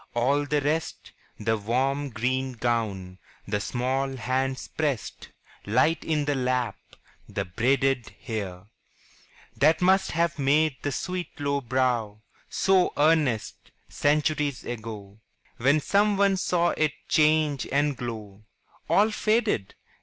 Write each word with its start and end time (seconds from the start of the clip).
All 0.15 0.47
the 0.47 0.61
rest 0.61 1.11
The 1.39 1.55
warm 1.59 2.09
green 2.09 2.53
gown, 2.53 3.19
the 3.47 3.59
small 3.59 4.15
hands 4.15 4.67
pressed 4.67 5.29
Light 5.67 6.03
in 6.03 6.25
the 6.25 6.33
lap, 6.33 6.75
the 7.29 7.45
braided 7.45 8.09
hair 8.19 8.63
That 9.55 9.79
must 9.79 10.09
have 10.13 10.39
made 10.39 10.77
the 10.81 10.91
sweet 10.91 11.39
low 11.39 11.61
brow 11.61 12.23
So 12.49 12.93
earnest, 12.97 13.69
centuries 13.89 14.65
ago, 14.65 15.19
When 15.57 15.79
some 15.79 16.17
one 16.17 16.35
saw 16.37 16.69
it 16.69 16.93
change 17.07 17.67
and 17.71 17.95
glow 17.95 18.45
All 18.89 19.11
faded! 19.11 19.75